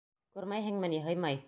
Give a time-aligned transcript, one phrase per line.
[0.39, 1.39] Күрмәйһеңме ни, һыймай!